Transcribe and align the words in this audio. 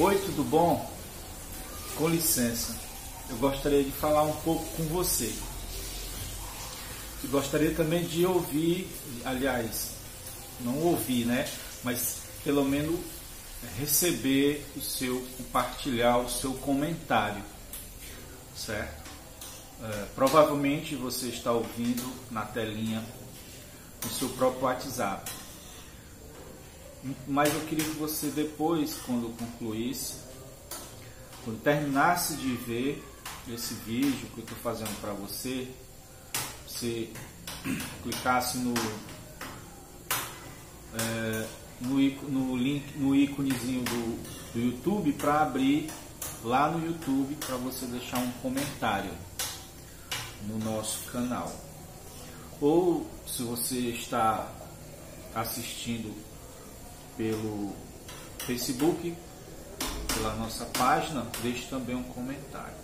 Oi, 0.00 0.16
tudo 0.16 0.44
bom? 0.44 0.88
Com 1.96 2.08
licença, 2.08 2.72
eu 3.28 3.36
gostaria 3.38 3.82
de 3.82 3.90
falar 3.90 4.22
um 4.22 4.36
pouco 4.42 4.64
com 4.76 4.84
você. 4.84 5.34
Gostaria 7.24 7.74
também 7.74 8.04
de 8.04 8.24
ouvir, 8.24 8.88
aliás, 9.24 9.90
não 10.60 10.78
ouvir, 10.84 11.24
né? 11.24 11.50
Mas 11.82 12.18
pelo 12.44 12.64
menos 12.64 13.00
receber 13.76 14.64
o 14.76 14.80
seu, 14.80 15.20
compartilhar 15.36 16.18
o 16.18 16.30
seu 16.30 16.54
comentário, 16.54 17.42
certo? 18.56 19.10
É, 19.82 20.04
provavelmente 20.14 20.94
você 20.94 21.26
está 21.26 21.50
ouvindo 21.50 22.08
na 22.30 22.42
telinha 22.42 23.04
do 24.00 24.08
seu 24.10 24.28
próprio 24.28 24.62
WhatsApp. 24.62 25.28
Mas 27.26 27.54
eu 27.54 27.60
queria 27.60 27.84
que 27.84 27.96
você 27.96 28.28
depois, 28.28 28.94
quando 29.06 29.36
concluísse, 29.36 30.16
quando 31.44 31.62
terminasse 31.62 32.36
de 32.36 32.54
ver 32.56 33.04
esse 33.48 33.74
vídeo 33.74 34.28
que 34.34 34.40
eu 34.40 34.44
estou 34.44 34.58
fazendo 34.58 35.00
para 35.00 35.12
você, 35.12 35.68
você 36.66 37.10
clicasse 38.02 38.58
no, 38.58 38.74
é, 40.98 41.48
no, 41.80 41.98
no, 42.28 42.56
link, 42.56 42.98
no 42.98 43.14
íconezinho 43.14 43.82
do, 43.82 44.52
do 44.52 44.60
YouTube 44.60 45.12
para 45.12 45.42
abrir 45.42 45.90
lá 46.42 46.70
no 46.70 46.84
YouTube 46.84 47.36
para 47.36 47.56
você 47.56 47.86
deixar 47.86 48.18
um 48.18 48.30
comentário 48.32 49.12
no 50.46 50.58
nosso 50.58 51.10
canal. 51.10 51.54
Ou 52.60 53.06
se 53.26 53.42
você 53.42 53.78
está 53.90 54.50
assistindo 55.34 56.12
pelo 57.18 57.72
Facebook, 58.46 59.14
pela 60.14 60.34
nossa 60.36 60.64
página, 60.66 61.26
deixe 61.42 61.66
também 61.66 61.96
um 61.96 62.04
comentário. 62.04 62.78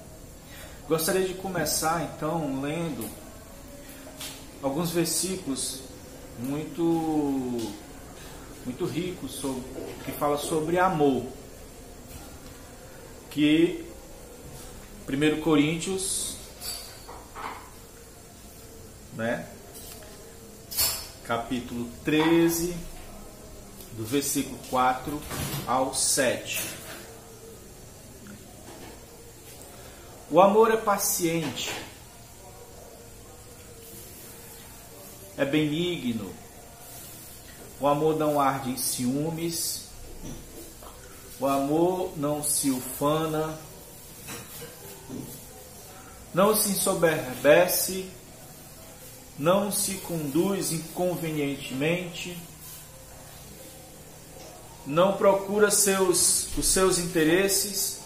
Gostaria 0.88 1.26
de 1.26 1.34
começar 1.34 2.02
então 2.02 2.60
lendo 2.60 3.08
alguns 4.60 4.90
versículos 4.90 5.80
muito 6.38 7.72
muito 8.66 8.84
ricos 8.86 9.32
sobre, 9.32 9.62
que 10.04 10.12
fala 10.12 10.36
sobre 10.36 10.78
amor. 10.78 11.24
Que 13.30 13.88
1 15.08 15.40
Coríntios 15.42 16.36
né? 19.16 19.46
Capítulo 21.24 21.88
13 22.04 22.93
do 23.96 24.04
versículo 24.04 24.58
4 24.70 25.20
ao 25.66 25.94
7. 25.94 26.60
O 30.30 30.40
amor 30.40 30.72
é 30.72 30.76
paciente, 30.76 31.70
é 35.36 35.44
benigno, 35.44 36.34
o 37.80 37.86
amor 37.86 38.16
não 38.16 38.40
arde 38.40 38.70
em 38.70 38.76
ciúmes, 38.76 39.88
o 41.38 41.46
amor 41.46 42.12
não 42.16 42.42
se 42.42 42.70
ufana, 42.70 43.58
não 46.32 46.56
se 46.56 46.70
ensoberbece, 46.70 48.10
não 49.38 49.70
se 49.70 49.94
conduz 49.96 50.72
inconvenientemente, 50.72 52.36
não 54.86 55.16
procura 55.16 55.70
seus, 55.70 56.48
os 56.56 56.66
seus 56.66 56.98
interesses, 56.98 58.00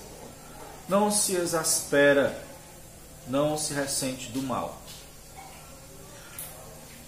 não 0.88 1.10
se 1.10 1.34
exaspera, 1.34 2.40
não 3.26 3.58
se 3.58 3.74
ressente 3.74 4.30
do 4.30 4.42
mal. 4.42 4.80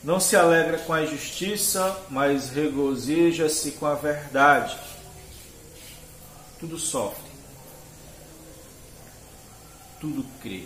Não 0.02 0.18
se 0.18 0.34
alegra 0.34 0.78
com 0.78 0.92
a 0.92 1.02
injustiça, 1.02 2.04
mas 2.08 2.50
regozija-se 2.50 3.72
com 3.72 3.86
a 3.86 3.94
verdade. 3.94 4.78
Tudo 6.58 6.78
sofre, 6.78 7.30
tudo 9.98 10.24
crê, 10.42 10.64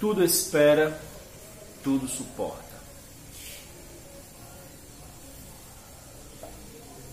tudo 0.00 0.24
espera, 0.24 1.00
tudo 1.82 2.08
suporta. 2.08 2.65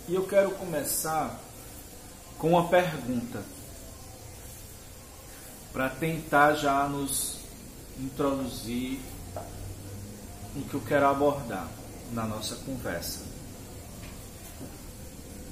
E 0.07 0.15
eu 0.15 0.27
quero 0.27 0.51
começar 0.51 1.39
com 2.37 2.49
uma 2.49 2.67
pergunta 2.67 3.41
para 5.71 5.89
tentar 5.89 6.55
já 6.55 6.85
nos 6.89 7.37
introduzir 7.97 8.99
no 10.53 10.65
que 10.65 10.73
eu 10.73 10.81
quero 10.81 11.07
abordar 11.07 11.69
na 12.11 12.25
nossa 12.25 12.55
conversa. 12.57 13.21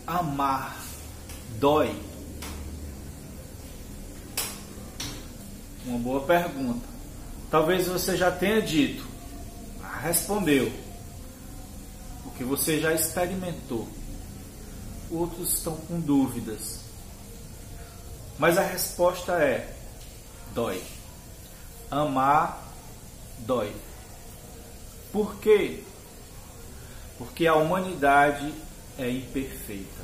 Amar 0.05 0.77
dói? 1.57 1.95
Uma 5.85 5.97
boa 5.97 6.25
pergunta. 6.25 6.85
Talvez 7.49 7.87
você 7.87 8.17
já 8.17 8.29
tenha 8.29 8.61
dito, 8.61 9.07
respondeu, 10.01 10.71
porque 12.23 12.43
você 12.43 12.81
já 12.81 12.93
experimentou 12.93 13.87
outros 15.11 15.53
estão 15.53 15.75
com 15.75 15.99
dúvidas. 15.99 16.79
Mas 18.37 18.57
a 18.57 18.61
resposta 18.61 19.33
é: 19.33 19.73
dói. 20.53 20.81
Amar 21.89 22.61
dói. 23.45 23.73
Por 25.11 25.35
quê? 25.35 25.83
Porque 27.17 27.45
a 27.45 27.55
humanidade 27.55 28.53
é 28.97 29.09
imperfeita. 29.09 30.01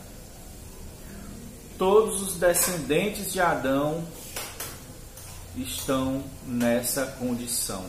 Todos 1.78 2.22
os 2.22 2.36
descendentes 2.36 3.32
de 3.32 3.40
Adão 3.40 4.06
estão 5.56 6.24
nessa 6.46 7.06
condição. 7.06 7.86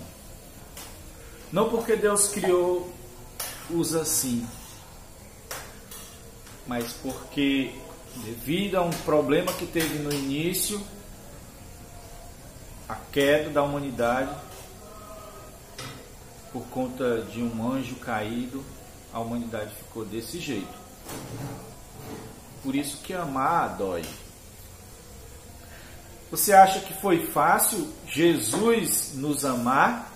Não 1.50 1.71
porque 1.71 1.97
Deus 1.97 2.29
criou 2.29 2.93
os 3.71 3.95
assim, 3.95 4.47
mas 6.69 6.93
porque 7.03 7.73
devido 8.17 8.77
a 8.77 8.83
um 8.83 8.91
problema 8.91 9.51
que 9.55 9.67
teve 9.67 9.99
no 9.99 10.12
início, 10.12 10.81
a 12.87 12.95
queda 12.95 13.49
da 13.49 13.62
humanidade, 13.62 14.37
por 16.53 16.62
conta 16.69 17.23
de 17.23 17.43
um 17.43 17.73
anjo 17.73 17.97
caído, 17.97 18.65
a 19.12 19.19
humanidade 19.19 19.75
ficou 19.75 20.05
desse 20.05 20.39
jeito. 20.39 20.79
Por 22.62 22.77
isso 22.77 22.99
que 22.99 23.15
amar 23.15 23.77
dói. 23.77 24.05
Você 26.31 26.53
acha 26.53 26.81
que 26.81 26.93
foi 26.93 27.27
fácil 27.27 27.91
Jesus 28.06 29.12
nos 29.15 29.45
amar? 29.45 30.12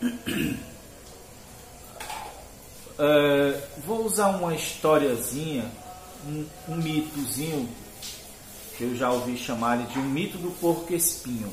Uh, 2.98 3.56
vou 3.86 4.04
usar 4.04 4.26
uma 4.26 4.52
historiazinha, 4.52 5.70
um, 6.26 6.44
um, 6.68 6.74
mitozinho 6.74 7.68
que 8.76 8.82
eu 8.82 8.96
já 8.96 9.08
ouvi 9.12 9.36
chamar 9.36 9.86
de 9.86 10.00
um 10.00 10.02
mito 10.02 10.36
do 10.36 10.50
porco 10.58 10.92
espinho. 10.92 11.52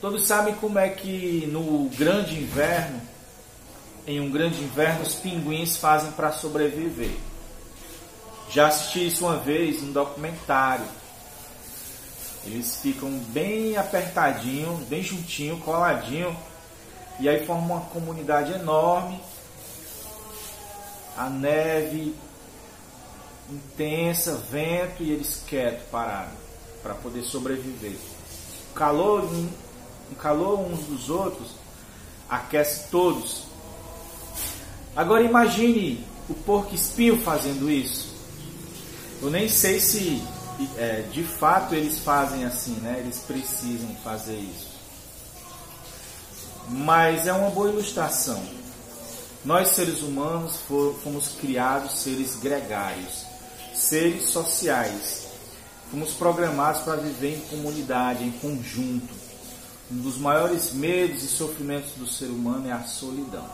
Todos 0.00 0.28
sabem 0.28 0.54
como 0.54 0.78
é 0.78 0.90
que 0.90 1.44
no 1.50 1.90
grande 1.98 2.38
inverno, 2.38 3.00
em 4.06 4.20
um 4.20 4.30
grande 4.30 4.62
inverno, 4.62 5.02
os 5.02 5.16
pinguins 5.16 5.76
fazem 5.76 6.12
para 6.12 6.30
sobreviver. 6.30 7.16
Já 8.48 8.68
assisti 8.68 9.08
isso 9.08 9.24
uma 9.24 9.38
vez 9.38 9.82
num 9.82 9.90
documentário. 9.90 10.86
Eles 12.46 12.76
ficam 12.76 13.10
bem 13.30 13.76
apertadinho, 13.76 14.76
bem 14.88 15.02
juntinho, 15.02 15.58
coladinho 15.58 16.36
e 17.20 17.28
aí 17.28 17.46
forma 17.46 17.74
uma 17.74 17.80
comunidade 17.82 18.52
enorme. 18.52 19.20
A 21.16 21.28
neve 21.28 22.14
intensa, 23.50 24.36
vento 24.50 25.02
e 25.02 25.10
eles 25.10 25.42
quietos, 25.46 25.86
parados, 25.90 26.32
para 26.82 26.94
poder 26.94 27.22
sobreviver. 27.22 27.96
O 28.70 28.74
calor, 28.74 29.24
o 30.10 30.14
calor 30.14 30.60
uns 30.60 30.86
dos 30.86 31.10
outros 31.10 31.48
aquece 32.28 32.88
todos. 32.90 33.44
Agora 34.96 35.22
imagine 35.22 36.02
o 36.28 36.34
porco 36.34 36.74
espinho 36.74 37.20
fazendo 37.20 37.70
isso. 37.70 38.14
Eu 39.20 39.28
nem 39.28 39.46
sei 39.46 39.78
se 39.78 40.22
é, 40.78 41.02
de 41.12 41.22
fato 41.22 41.74
eles 41.74 41.98
fazem 41.98 42.44
assim, 42.44 42.76
né? 42.76 42.96
Eles 43.00 43.18
precisam 43.18 43.94
fazer 43.96 44.36
isso 44.36 44.69
mas 46.70 47.26
é 47.26 47.32
uma 47.32 47.50
boa 47.50 47.68
ilustração. 47.68 48.40
Nós, 49.44 49.70
seres 49.70 50.02
humanos, 50.02 50.56
fomos 51.02 51.28
criados 51.40 51.98
seres 51.98 52.36
gregários, 52.36 53.24
seres 53.74 54.30
sociais. 54.30 55.28
Fomos 55.90 56.12
programados 56.12 56.82
para 56.82 56.96
viver 56.96 57.38
em 57.38 57.40
comunidade, 57.48 58.22
em 58.22 58.30
conjunto. 58.30 59.12
Um 59.90 59.96
dos 59.96 60.16
maiores 60.18 60.72
medos 60.72 61.24
e 61.24 61.28
sofrimentos 61.28 61.92
do 61.96 62.06
ser 62.06 62.26
humano 62.26 62.68
é 62.68 62.72
a 62.72 62.84
solidão. 62.84 63.44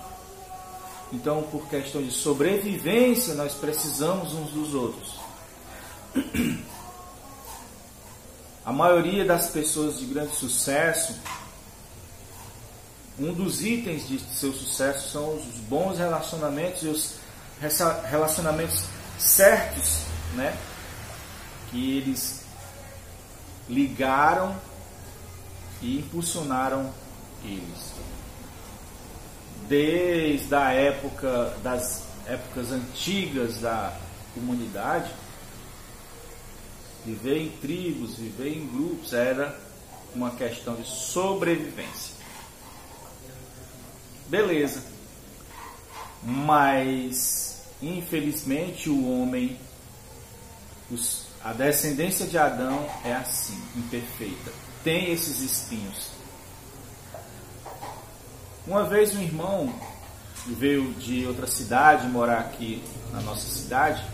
Então, 1.11 1.43
por 1.45 1.67
questão 1.69 2.03
de 2.03 2.11
sobrevivência, 2.11 3.33
nós 3.35 3.55
precisamos 3.55 4.35
uns 4.35 4.51
dos 4.51 4.75
outros. 4.75 5.15
A 8.67 8.73
maioria 8.73 9.25
das 9.25 9.49
pessoas 9.49 9.99
de 10.01 10.07
grande 10.07 10.35
sucesso, 10.35 11.15
um 13.19 13.33
dos 13.33 13.65
itens 13.65 14.07
de 14.09 14.19
seu 14.19 14.53
sucesso 14.53 15.11
são 15.11 15.37
os 15.37 15.45
bons 15.69 15.99
relacionamentos 15.99 16.83
e 16.83 16.89
os 16.89 17.15
relacionamentos 18.11 18.85
certos, 19.19 20.01
né? 20.35 20.57
Que 21.71 21.99
eles 21.99 22.45
ligaram 23.69 24.57
e 25.81 25.99
impulsionaram 25.99 26.93
eles. 27.43 27.93
Desde 29.69 30.55
a 30.55 30.73
época 30.73 31.57
das 31.63 32.03
épocas 32.27 32.71
antigas 32.71 33.61
da 33.61 33.97
humanidade, 34.37 35.11
Viver 37.07 37.39
em 37.39 37.51
tribos, 37.61 38.17
viver 38.17 38.49
em 38.49 38.67
grupos 38.67 39.13
era 39.13 39.57
uma 40.13 40.33
questão 40.33 40.75
de 40.75 40.85
sobrevivência. 40.85 42.16
Beleza. 44.29 44.83
Mas, 46.23 47.63
infelizmente, 47.81 48.91
o 48.91 49.11
homem, 49.11 49.59
os, 50.91 51.27
a 51.45 51.53
descendência 51.53 52.27
de 52.27 52.37
Adão 52.37 52.89
é 53.05 53.15
assim, 53.15 53.61
imperfeita. 53.77 54.53
Tem 54.83 55.13
esses 55.13 55.41
espinhos. 55.41 56.11
Uma 58.67 58.85
vez 58.85 59.15
um 59.15 59.23
irmão 59.23 59.73
veio 60.47 60.93
de 60.95 61.27
outra 61.27 61.47
cidade 61.47 62.09
morar 62.09 62.41
aqui 62.41 62.83
na 63.13 63.21
nossa 63.21 63.49
cidade 63.49 64.05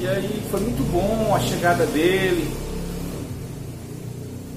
e 0.00 0.08
aí 0.08 0.42
foi 0.50 0.60
muito 0.60 0.82
bom 0.90 1.34
a 1.36 1.40
chegada 1.40 1.84
dele. 1.84 2.50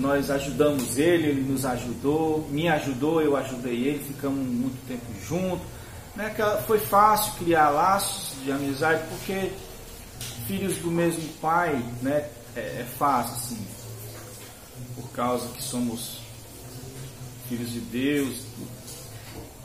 Nós 0.04 0.30
ajudamos 0.30 0.98
ele, 0.98 1.30
ele 1.30 1.42
nos 1.50 1.64
ajudou, 1.64 2.46
me 2.52 2.68
ajudou, 2.68 3.22
eu 3.22 3.38
ajudei 3.38 3.88
ele, 3.88 4.04
ficamos 4.04 4.46
muito 4.46 4.86
tempo 4.86 5.06
juntos. 5.26 5.66
Né? 6.14 6.36
Foi 6.68 6.78
fácil 6.78 7.32
criar 7.36 7.70
laços 7.70 8.36
de 8.44 8.52
amizade, 8.52 9.02
porque 9.08 9.54
filhos 10.46 10.76
do 10.80 10.92
mesmo 10.92 11.26
pai 11.40 11.82
né? 12.02 12.28
é, 12.54 12.82
é 12.82 12.88
fácil, 13.00 13.34
assim, 13.36 13.66
por 14.94 15.10
causa 15.12 15.48
que 15.54 15.64
somos 15.64 16.20
filhos 17.48 17.72
de 17.72 17.80
Deus. 17.80 18.42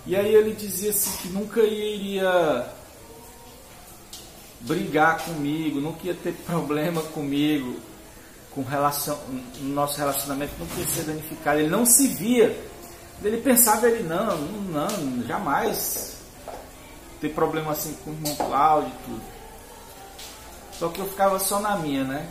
E 0.07 0.15
aí 0.15 0.33
ele 0.33 0.53
dizia 0.53 0.91
assim 0.91 1.11
que 1.21 1.29
nunca 1.31 1.63
iria 1.63 2.65
brigar 4.61 5.19
comigo, 5.19 5.81
não 5.81 5.95
queria 5.95 6.15
ter 6.15 6.33
problema 6.47 7.03
comigo, 7.03 7.81
com 8.59 8.65
relação, 8.65 9.17
no 9.61 9.73
nosso 9.73 9.97
relacionamento 9.99 10.53
não 10.59 10.67
queria 10.67 10.87
ser 10.87 11.05
danificado. 11.05 11.61
Ele 11.61 11.69
não 11.69 11.87
se 11.87 12.09
via. 12.09 12.61
Ele 13.23 13.37
pensava, 13.37 13.89
ele 13.89 14.03
não, 14.03 14.37
não, 14.37 15.25
jamais 15.25 16.17
ter 17.21 17.29
problema 17.29 17.71
assim 17.71 17.97
com 18.03 18.11
o 18.11 18.15
irmão 18.15 18.35
Cláudio 18.35 18.91
e 18.91 19.05
tudo. 19.05 19.23
Só 20.73 20.89
que 20.89 20.99
eu 20.99 21.09
ficava 21.09 21.39
só 21.39 21.61
na 21.61 21.77
minha, 21.77 22.03
né? 22.03 22.29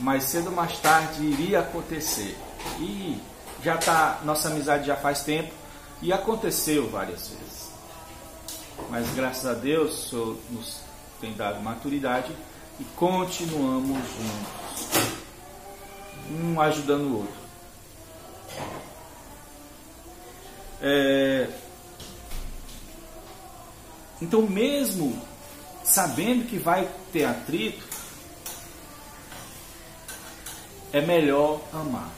Mais 0.00 0.24
cedo 0.24 0.46
ou 0.46 0.52
mais 0.52 0.76
tarde 0.78 1.22
iria 1.22 1.60
acontecer. 1.60 2.36
E 2.80 3.20
já 3.62 3.76
tá, 3.76 4.18
nossa 4.24 4.48
amizade 4.48 4.84
já 4.84 4.96
faz 4.96 5.22
tempo 5.22 5.54
e 6.02 6.12
aconteceu 6.12 6.90
várias 6.90 7.28
vezes. 7.28 7.70
Mas 8.90 9.08
graças 9.14 9.46
a 9.46 9.54
Deus, 9.54 10.06
o 10.06 10.08
Senhor 10.08 10.36
nos 10.50 10.80
tem 11.20 11.34
dado 11.34 11.62
maturidade 11.62 12.32
e 12.80 12.84
continuamos 12.96 13.98
juntos, 13.98 15.08
um 16.30 16.60
ajudando 16.60 17.02
o 17.02 17.16
outro. 17.18 17.38
É... 20.80 21.48
Então, 24.20 24.42
mesmo 24.42 25.20
sabendo 25.84 26.46
que 26.46 26.58
vai 26.58 26.88
ter 27.12 27.24
atrito, 27.24 27.86
é 30.92 31.00
melhor 31.00 31.60
amar. 31.72 32.10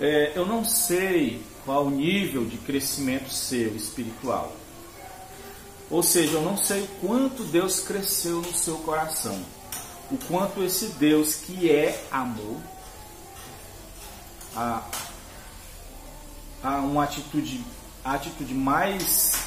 É, 0.00 0.32
eu 0.34 0.44
não 0.44 0.64
sei 0.64 1.40
qual 1.64 1.86
o 1.86 1.90
nível 1.90 2.44
de 2.44 2.58
crescimento 2.58 3.30
seu 3.30 3.74
espiritual. 3.76 4.54
Ou 5.90 6.02
seja, 6.02 6.34
eu 6.34 6.42
não 6.42 6.56
sei 6.56 6.82
o 6.82 6.88
quanto 7.06 7.44
Deus 7.44 7.80
cresceu 7.80 8.40
no 8.40 8.54
seu 8.54 8.76
coração. 8.78 9.38
O 10.10 10.16
quanto 10.26 10.62
esse 10.62 10.86
Deus 10.88 11.34
que 11.34 11.70
é 11.70 12.06
amor, 12.10 12.60
a, 14.56 14.82
a 16.62 16.76
uma 16.78 17.04
atitude, 17.04 17.64
a 18.04 18.14
atitude 18.14 18.54
mais 18.54 19.44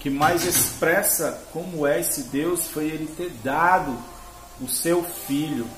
que 0.00 0.10
mais 0.10 0.44
expressa 0.44 1.42
como 1.52 1.86
é 1.86 2.00
esse 2.00 2.24
Deus 2.24 2.68
foi 2.68 2.84
ele 2.84 3.06
ter 3.16 3.30
dado 3.42 3.98
o 4.60 4.68
seu 4.68 5.02
filho. 5.02 5.68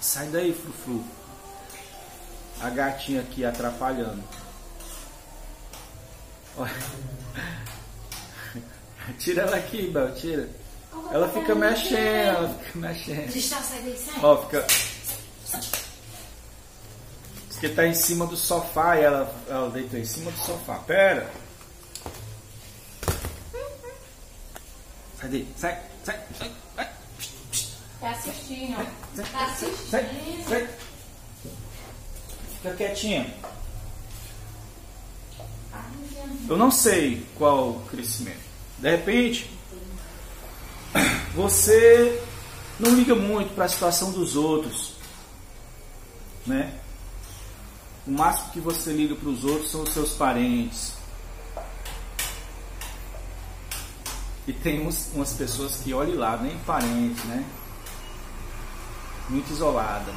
Sai 0.00 0.26
daí, 0.26 0.52
Frufru. 0.52 1.04
A 2.60 2.70
gatinha 2.70 3.20
aqui 3.20 3.44
atrapalhando. 3.44 4.22
Tira 9.18 9.42
ela 9.42 9.56
aqui, 9.56 9.88
Bel, 9.88 10.14
tira. 10.14 10.48
Ela 11.10 11.28
fica 11.28 11.54
mexendo, 11.54 11.98
ela 12.36 12.48
fica 12.58 12.78
mexendo. 12.78 13.30
Ó, 14.22 14.36
fica. 14.42 14.66
Porque 17.48 17.68
tá 17.70 17.86
em 17.86 17.94
cima 17.94 18.26
do 18.26 18.36
sofá 18.36 18.96
e 18.96 19.02
ela, 19.02 19.34
ela 19.48 19.70
deitou 19.70 19.98
em 19.98 20.04
cima 20.04 20.30
do 20.30 20.38
sofá. 20.38 20.76
Pera. 20.80 21.30
Sai 25.20 25.28
daí, 25.30 25.48
sai, 25.56 25.82
sai, 26.04 26.20
sai. 26.38 26.52
Tá 28.00 28.10
assistindo, 28.10 28.76
Tá 29.32 29.44
assistindo. 29.46 29.90
Sai, 29.90 30.44
sai. 30.48 30.68
Fica 32.62 32.74
quietinha. 32.76 33.34
Eu 36.48 36.56
não 36.56 36.70
sei 36.70 37.26
qual 37.36 37.82
crescimento. 37.90 38.40
De 38.78 38.90
repente, 38.90 39.50
você 41.34 42.22
não 42.78 42.94
liga 42.94 43.14
muito 43.14 43.54
para 43.54 43.64
a 43.64 43.68
situação 43.68 44.12
dos 44.12 44.36
outros, 44.36 44.94
né? 46.46 46.74
O 48.06 48.10
máximo 48.12 48.52
que 48.52 48.60
você 48.60 48.92
liga 48.92 49.14
para 49.14 49.28
os 49.28 49.44
outros 49.44 49.70
são 49.70 49.82
os 49.82 49.92
seus 49.92 50.14
parentes. 50.14 50.94
E 54.46 54.52
tem 54.52 54.86
uns, 54.86 55.10
umas 55.12 55.34
pessoas 55.34 55.76
que 55.76 55.92
olhem 55.92 56.14
lá, 56.14 56.38
nem 56.38 56.56
parentes, 56.60 57.22
né? 57.24 57.44
Muito 59.28 59.52
isolada. 59.52 60.10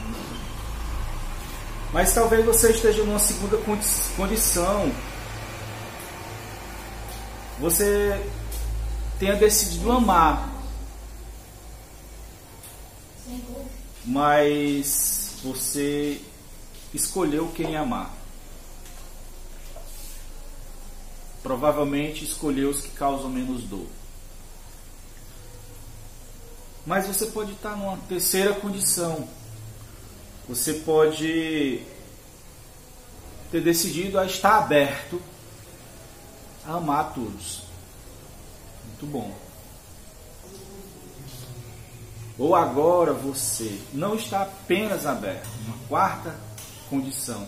Mas 1.92 2.14
talvez 2.14 2.46
você 2.46 2.72
esteja 2.72 3.04
numa 3.04 3.20
segunda 3.20 3.58
condição 4.16 4.90
você 7.62 8.20
tenha 9.20 9.36
decidido 9.36 9.92
amar, 9.92 10.52
mas 14.04 15.36
você 15.44 16.20
escolheu 16.92 17.52
quem 17.56 17.78
amar. 17.78 18.12
Provavelmente 21.44 22.26
escolheu 22.26 22.72
os 22.72 22.82
que 22.82 22.90
causam 22.90 23.30
menos 23.30 23.62
dor. 23.66 23.86
Mas 26.84 27.06
você 27.06 27.28
pode 27.28 27.52
estar 27.52 27.76
numa 27.76 27.98
terceira 28.10 28.56
condição. 28.56 29.30
Você 30.50 30.74
pode 30.74 31.84
ter 33.52 33.62
decidido 33.62 34.18
a 34.18 34.26
estar 34.26 34.58
aberto 34.58 35.22
a 36.66 36.74
amar 36.74 37.14
todos. 37.14 37.64
Muito 38.88 39.06
bom. 39.06 39.36
Ou 42.38 42.56
agora 42.56 43.14
você 43.14 43.80
não 43.94 44.16
está 44.16 44.44
apenas 44.44 45.06
aberto, 45.06 45.48
uma 45.66 45.78
quarta 45.88 46.36
condição. 46.90 47.48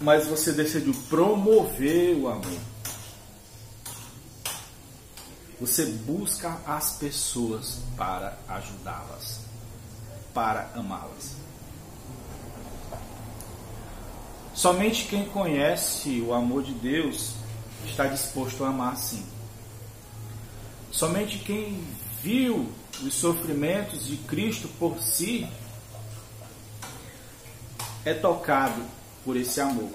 mas 0.00 0.26
você 0.26 0.52
decidiu 0.52 0.94
promover 1.10 2.16
o 2.16 2.28
amor. 2.28 2.58
Você 5.60 5.84
busca 5.84 6.58
as 6.66 6.92
pessoas 6.92 7.80
para 7.98 8.38
ajudá-las, 8.48 9.40
para 10.32 10.70
amá-las. 10.74 11.36
Somente 14.60 15.06
quem 15.06 15.24
conhece 15.24 16.20
o 16.20 16.34
amor 16.34 16.62
de 16.62 16.74
Deus 16.74 17.32
está 17.86 18.06
disposto 18.06 18.62
a 18.62 18.68
amar 18.68 18.94
sim. 18.94 19.24
Somente 20.92 21.38
quem 21.38 21.82
viu 22.22 22.70
os 23.02 23.14
sofrimentos 23.14 24.06
de 24.06 24.18
Cristo 24.18 24.68
por 24.78 25.00
si 25.00 25.48
é 28.04 28.12
tocado 28.12 28.82
por 29.24 29.34
esse 29.34 29.62
amor. 29.62 29.92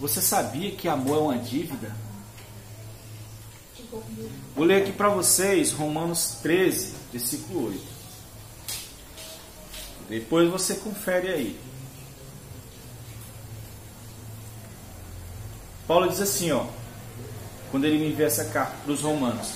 Você 0.00 0.20
sabia 0.20 0.72
que 0.72 0.88
amor 0.88 1.16
é 1.16 1.20
uma 1.20 1.38
dívida? 1.38 1.94
Vou 4.56 4.64
ler 4.64 4.82
aqui 4.82 4.90
para 4.90 5.10
vocês 5.10 5.70
Romanos 5.70 6.38
13, 6.42 6.92
versículo 7.12 7.68
8. 7.68 7.97
Depois 10.08 10.50
você 10.50 10.74
confere 10.76 11.28
aí. 11.28 11.60
Paulo 15.86 16.08
diz 16.08 16.20
assim, 16.20 16.50
ó, 16.52 16.66
quando 17.70 17.84
ele 17.84 17.98
me 17.98 18.10
envia 18.12 18.26
essa 18.26 18.44
carta 18.46 18.74
para 18.84 18.92
os 18.92 19.00
romanos: 19.02 19.54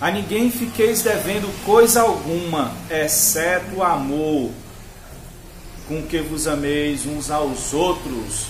A 0.00 0.10
ninguém 0.10 0.50
fiqueis 0.50 1.02
devendo 1.02 1.48
coisa 1.64 2.02
alguma, 2.02 2.72
exceto 2.90 3.76
o 3.76 3.82
amor, 3.82 4.50
com 5.88 6.02
que 6.02 6.18
vos 6.18 6.46
ameis 6.46 7.06
uns 7.06 7.30
aos 7.30 7.72
outros, 7.72 8.46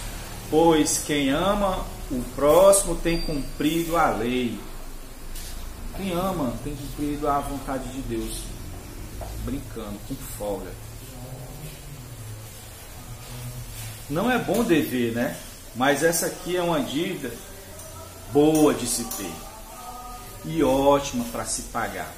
pois 0.51 1.03
quem 1.07 1.31
ama 1.31 1.85
o 2.11 2.23
próximo 2.35 2.97
tem 2.97 3.21
cumprido 3.21 3.97
a 3.97 4.11
lei. 4.11 4.59
Quem 5.97 6.13
ama 6.13 6.55
tem 6.65 6.75
cumprido 6.75 7.29
a 7.29 7.39
vontade 7.39 7.89
de 7.89 8.01
Deus, 8.03 8.43
brincando, 9.45 9.99
com 10.09 10.15
folga. 10.37 10.71
Não 14.09 14.31
é 14.31 14.39
bom 14.39 14.63
dever, 14.63 15.13
né? 15.13 15.37
Mas 15.75 16.03
essa 16.03 16.27
aqui 16.27 16.57
é 16.57 16.63
uma 16.63 16.81
dívida 16.81 17.35
boa 18.33 18.75
de 18.75 18.87
se 18.87 19.05
ter 19.05 19.33
e 20.45 20.63
ótima 20.63 21.25
para 21.33 21.45
se 21.45 21.63
pagar. 21.63 22.13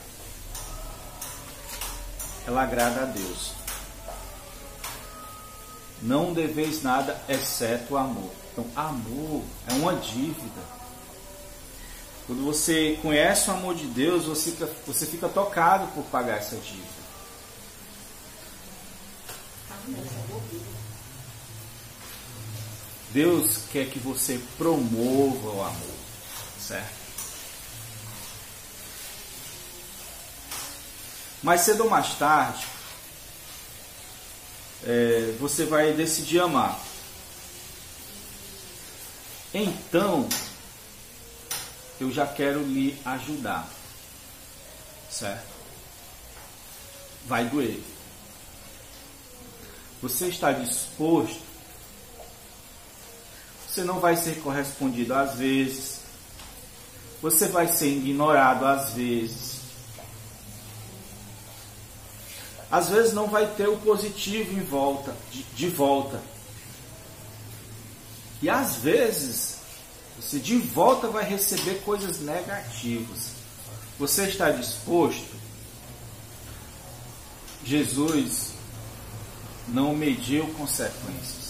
Ela 2.47 2.63
agrada 2.63 3.03
a 3.03 3.05
Deus. 3.05 3.53
Não 6.03 6.33
deveis 6.33 6.83
nada 6.83 7.21
exceto 7.29 7.97
amor. 7.97 8.31
Então, 8.53 8.67
amor 8.75 9.43
é 9.69 9.73
uma 9.75 9.95
dívida. 9.95 10.77
Quando 12.27 12.45
você 12.45 12.99
conhece 13.01 13.49
o 13.49 13.53
amor 13.53 13.75
de 13.75 13.87
Deus, 13.87 14.25
você 14.25 14.51
fica, 14.51 14.69
você 14.87 15.07
fica 15.07 15.29
tocado 15.29 15.87
por 15.93 16.05
pagar 16.05 16.39
essa 16.39 16.57
dívida. 16.57 17.07
Deus 23.11 23.63
quer 23.73 23.89
que 23.89 23.99
você 23.99 24.41
promova 24.59 25.49
o 25.49 25.63
amor, 25.63 25.95
certo? 26.61 26.97
Mais 31.43 31.61
cedo 31.61 31.85
ou 31.85 31.91
mais 31.91 32.15
tarde, 32.15 32.67
é, 34.85 35.37
você 35.39 35.65
vai 35.65 35.93
decidir 35.93 36.41
amar. 36.41 36.79
Então, 39.55 40.29
eu 42.01 42.11
já 42.13 42.27
quero 42.27 42.63
lhe 42.63 42.99
ajudar. 43.05 43.69
Certo? 45.11 45.47
Vai 47.27 47.49
doer. 47.49 47.81
Você 50.03 50.29
está 50.29 50.53
disposto? 50.53 51.46
Você 53.77 53.85
não 53.85 54.01
vai 54.01 54.17
ser 54.17 54.41
correspondido 54.41 55.13
às 55.13 55.35
vezes. 55.35 56.01
Você 57.21 57.47
vai 57.49 57.69
ser 57.69 57.89
ignorado 57.89 58.65
às 58.65 58.95
vezes. 58.95 59.57
Às 62.71 62.89
vezes 62.89 63.13
não 63.13 63.27
vai 63.27 63.47
ter 63.55 63.69
o 63.69 63.77
positivo 63.77 64.59
em 64.59 64.63
volta, 64.63 65.15
de, 65.31 65.43
de 65.43 65.69
volta. 65.69 66.23
E 68.41 68.49
às 68.49 68.77
vezes 68.77 69.59
você 70.19 70.39
de 70.39 70.57
volta 70.57 71.09
vai 71.09 71.25
receber 71.25 71.83
coisas 71.83 72.19
negativas. 72.21 73.33
Você 73.99 74.23
está 74.23 74.49
disposto? 74.49 75.37
Jesus 77.63 78.53
não 79.69 79.95
mediu 79.95 80.47
consequências. 80.55 81.46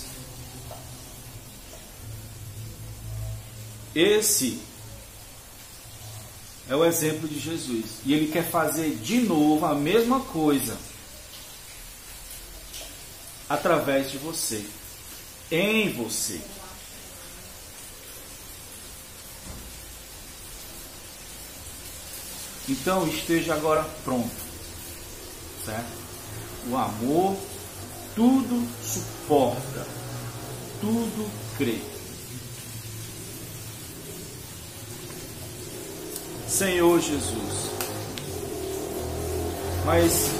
Esse 3.97 4.61
é 6.69 6.77
o 6.77 6.85
exemplo 6.85 7.27
de 7.27 7.41
Jesus. 7.41 8.01
E 8.05 8.13
ele 8.13 8.31
quer 8.31 8.45
fazer 8.45 8.95
de 8.97 9.21
novo 9.21 9.65
a 9.65 9.75
mesma 9.75 10.21
coisa 10.21 10.77
através 13.49 14.11
de 14.11 14.19
você, 14.19 14.67
em 15.51 15.95
você. 15.95 16.43
Então 22.69 23.09
esteja 23.09 23.55
agora 23.55 23.83
pronto, 24.05 24.29
certo? 25.65 26.07
O 26.69 26.77
amor 26.77 27.35
tudo 28.15 28.69
suporta, 28.85 29.87
tudo 30.83 31.31
crê. 31.57 31.96
Senhor 36.57 36.99
Jesus. 36.99 37.71
Mas, 39.85 40.31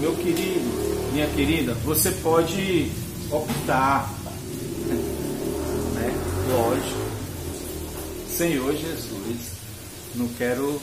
meu 0.00 0.12
querido, 0.16 1.12
minha 1.12 1.28
querida, 1.28 1.72
você 1.84 2.10
pode 2.10 2.90
optar, 3.30 4.12
né? 5.94 6.12
Lógico. 6.50 7.06
Senhor 8.28 8.74
Jesus, 8.74 9.52
não 10.16 10.26
quero 10.30 10.82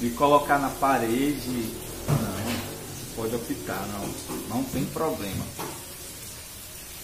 me 0.00 0.10
colocar 0.10 0.58
na 0.58 0.68
parede, 0.68 1.70
não, 2.08 3.14
pode 3.14 3.36
optar, 3.36 3.86
não, 3.92 4.56
não 4.56 4.64
tem 4.64 4.84
problema. 4.86 5.46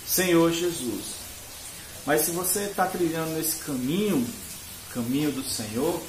Senhor 0.04 0.50
Jesus, 0.50 1.04
mas 2.04 2.22
se 2.22 2.32
você 2.32 2.64
está 2.64 2.84
trilhando 2.84 3.30
nesse 3.34 3.58
caminho, 3.58 4.26
caminho 4.92 5.30
do 5.30 5.44
Senhor, 5.44 6.02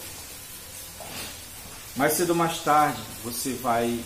mais 2.00 2.14
cedo 2.14 2.30
ou 2.30 2.36
mais 2.38 2.60
tarde 2.60 2.98
você 3.26 3.52
vai 3.56 4.00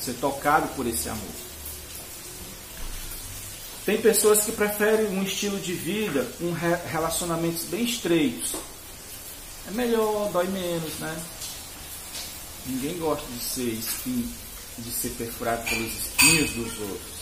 ser 0.00 0.12
tocado 0.14 0.68
por 0.76 0.86
esse 0.86 1.08
amor. 1.08 1.34
Tem 3.84 4.00
pessoas 4.00 4.44
que 4.44 4.52
preferem 4.52 5.06
um 5.18 5.24
estilo 5.24 5.58
de 5.58 5.72
vida, 5.72 6.24
um 6.40 6.52
relacionamentos 6.52 7.64
bem 7.64 7.82
estreitos. 7.82 8.54
É 9.66 9.72
melhor, 9.72 10.30
dói 10.30 10.46
menos, 10.46 11.00
né? 11.00 11.20
Ninguém 12.66 12.96
gosta 12.98 13.26
de 13.26 13.42
ser 13.42 13.72
espinho, 13.72 14.32
de 14.78 14.92
ser 14.92 15.08
perfurado 15.10 15.68
pelos 15.68 15.92
espinhos 15.92 16.50
dos 16.52 16.78
outros. 16.78 17.20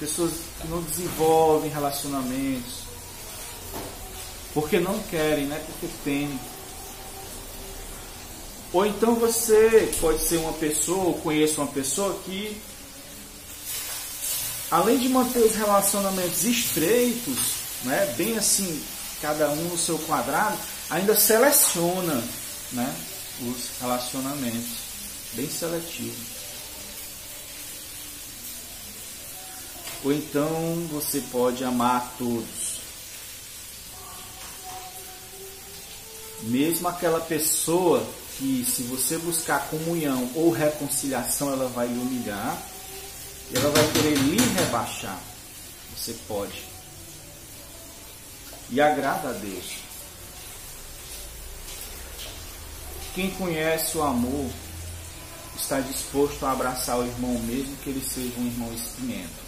Pessoas 0.00 0.32
que 0.62 0.68
não 0.68 0.82
desenvolvem 0.82 1.70
relacionamentos 1.70 2.84
porque 4.54 4.80
não 4.80 4.98
querem, 5.02 5.46
não 5.46 5.56
é 5.56 5.58
porque 5.58 5.88
temem. 6.04 6.40
Ou 8.74 8.84
então 8.84 9.14
você 9.14 9.88
pode 10.00 10.20
ser 10.20 10.38
uma 10.38 10.52
pessoa, 10.54 11.04
ou 11.04 11.14
conheça 11.20 11.60
uma 11.60 11.70
pessoa 11.70 12.18
que, 12.24 12.60
além 14.68 14.98
de 14.98 15.08
manter 15.08 15.38
os 15.44 15.54
relacionamentos 15.54 16.42
estreitos, 16.42 17.38
né, 17.84 18.12
bem 18.18 18.36
assim, 18.36 18.82
cada 19.22 19.48
um 19.48 19.68
no 19.68 19.78
seu 19.78 19.96
quadrado, 20.00 20.58
ainda 20.90 21.14
seleciona 21.14 22.20
né, 22.72 22.96
os 23.42 23.80
relacionamentos, 23.80 24.72
bem 25.34 25.48
seletivo. 25.48 26.16
Ou 30.02 30.12
então 30.12 30.88
você 30.90 31.20
pode 31.30 31.62
amar 31.62 32.12
todos. 32.18 32.74
Mesmo 36.42 36.88
aquela 36.88 37.20
pessoa 37.20 38.04
que, 38.38 38.64
se 38.64 38.82
você 38.84 39.18
buscar 39.18 39.68
comunhão 39.68 40.30
ou 40.34 40.50
reconciliação, 40.50 41.52
ela 41.52 41.68
vai 41.68 41.86
lhe 41.86 41.98
humilhar, 41.98 42.60
ela 43.54 43.70
vai 43.70 43.92
querer 43.92 44.16
lhe 44.16 44.38
rebaixar. 44.54 45.18
Você 45.96 46.14
pode. 46.26 46.62
E 48.70 48.80
agrada 48.80 49.28
a 49.28 49.32
Deus. 49.32 49.84
Quem 53.14 53.30
conhece 53.30 53.96
o 53.96 54.02
amor 54.02 54.50
está 55.56 55.80
disposto 55.80 56.44
a 56.44 56.52
abraçar 56.52 56.98
o 56.98 57.06
irmão, 57.06 57.38
mesmo 57.40 57.76
que 57.76 57.90
ele 57.90 58.04
seja 58.04 58.38
um 58.38 58.46
irmão 58.46 58.72
espinhento. 58.74 59.44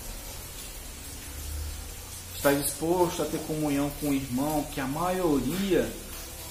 Está 2.36 2.52
disposto 2.52 3.22
a 3.22 3.24
ter 3.24 3.38
comunhão 3.40 3.90
com 4.00 4.10
o 4.10 4.14
irmão, 4.14 4.64
que 4.72 4.80
a 4.80 4.86
maioria 4.86 5.90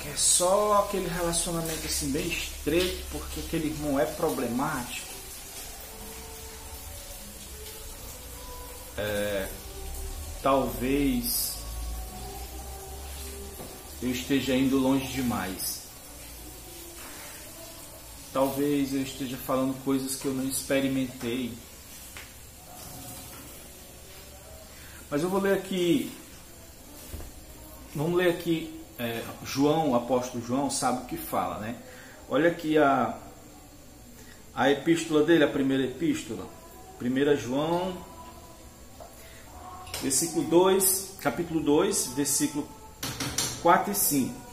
quer 0.05 0.17
só 0.17 0.83
aquele 0.83 1.07
relacionamento 1.07 1.85
assim 1.85 2.11
bem 2.11 2.27
estreito, 2.27 3.03
porque 3.11 3.39
aquele 3.39 3.69
irmão 3.69 3.99
é 3.99 4.05
problemático. 4.05 5.07
É, 8.97 9.49
talvez 10.43 11.57
eu 14.01 14.11
esteja 14.11 14.55
indo 14.55 14.77
longe 14.77 15.07
demais. 15.07 15.85
Talvez 18.31 18.93
eu 18.93 19.01
esteja 19.01 19.37
falando 19.37 19.73
coisas 19.83 20.17
que 20.17 20.27
eu 20.27 20.33
não 20.33 20.47
experimentei. 20.47 21.51
Mas 25.09 25.23
eu 25.23 25.29
vou 25.29 25.39
ler 25.39 25.57
aqui. 25.57 26.11
Vamos 27.95 28.17
ler 28.17 28.29
aqui. 28.29 28.74
É, 28.97 29.23
João, 29.43 29.91
o 29.91 29.95
apóstolo 29.95 30.43
João, 30.45 30.69
sabe 30.69 31.03
o 31.03 31.05
que 31.05 31.17
fala, 31.17 31.59
né? 31.59 31.75
Olha 32.29 32.49
aqui 32.49 32.77
a, 32.77 33.17
a 34.53 34.71
epístola 34.71 35.23
dele, 35.23 35.43
a 35.43 35.49
primeira 35.49 35.83
epístola. 35.83 36.47
1 37.01 37.35
João, 37.35 37.97
versículo 40.01 40.47
2, 40.47 41.17
capítulo 41.19 41.59
2, 41.59 42.13
versículo 42.15 42.67
4 43.61 43.91
e 43.91 43.95
5. 43.95 44.45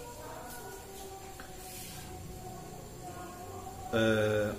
Uh, 3.92 4.56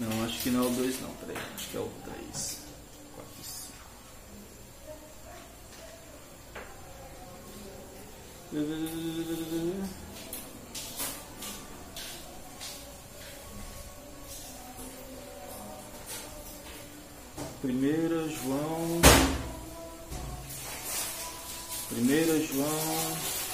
não, 0.00 0.24
acho 0.24 0.42
que 0.42 0.50
não 0.50 0.64
é 0.64 0.66
o 0.66 0.70
2 0.70 1.00
não, 1.00 1.10
peraí, 1.10 1.36
acho 1.54 1.68
que 1.68 1.76
é 1.76 1.80
o 1.80 1.88
3. 2.04 2.58
4 3.14 3.32
e 3.40 3.44
5. 3.44 3.72
Primeira 17.62 18.28
João. 18.28 19.00
Primeira 21.88 22.40
João 22.40 22.68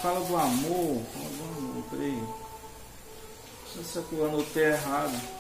fala 0.02 0.18
do 0.24 0.36
amor. 0.36 1.00
Fala 1.14 1.28
do 1.28 1.44
amor, 1.44 1.84
peraí. 1.90 2.24
Não 3.76 3.84
se 3.84 3.98
eu 3.98 4.26
anotei 4.26 4.64
errado. 4.64 5.38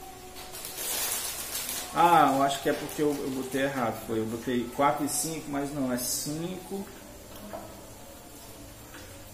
Ah, 1.92 2.32
eu 2.36 2.42
acho 2.44 2.62
que 2.62 2.68
é 2.68 2.72
porque 2.74 3.02
eu, 3.02 3.12
eu 3.12 3.30
botei 3.30 3.62
errado. 3.62 4.06
Foi, 4.06 4.20
eu 4.20 4.26
botei 4.26 4.68
4 4.76 5.04
e 5.04 5.08
5, 5.08 5.50
mas 5.50 5.74
não, 5.74 5.92
é 5.92 5.98
5 5.98 6.86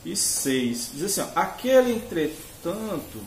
e 0.04 0.16
6. 0.16 0.90
Diz 0.94 1.18
assim, 1.18 1.20
ó, 1.20 1.40
aquele 1.40 1.92
entretanto 1.92 3.20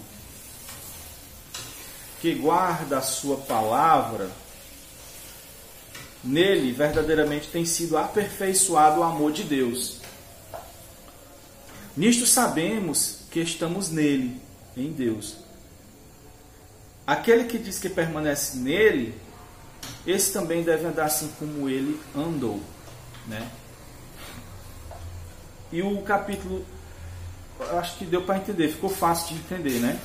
que 2.22 2.34
guarda 2.34 2.98
a 2.98 3.02
sua 3.02 3.38
palavra, 3.38 4.30
nele 6.24 6.72
verdadeiramente 6.72 7.48
tem 7.48 7.66
sido 7.66 7.98
aperfeiçoado 7.98 9.00
o 9.00 9.04
amor 9.04 9.32
de 9.32 9.44
Deus. 9.44 9.98
Nisto 11.96 12.26
sabemos 12.26 13.20
que 13.32 13.40
estamos 13.40 13.90
nele, 13.90 14.40
em 14.76 14.92
Deus. 14.92 15.38
Aquele 17.06 17.46
que 17.46 17.58
diz 17.58 17.80
que 17.80 17.90
permanece 17.90 18.58
nele, 18.58 19.16
esse 20.06 20.34
também 20.34 20.64
deve 20.64 20.86
andar 20.86 21.06
assim 21.06 21.32
como 21.40 21.70
ele 21.70 22.00
andou, 22.16 22.62
né? 23.28 23.50
E 25.72 25.82
o 25.82 26.02
capítulo, 26.02 26.66
acho 27.78 27.98
que 27.98 28.06
deu 28.06 28.22
para 28.22 28.38
entender, 28.38 28.70
ficou 28.70 28.90
fácil 28.90 29.36
de 29.36 29.42
entender, 29.42 29.80
né? 29.80 30.00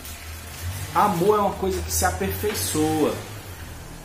Amor 0.94 1.38
é 1.38 1.40
uma 1.40 1.55
coisa 1.55 1.81
que 1.81 1.92
se 1.92 2.05
aperfeiçoa. 2.05 3.14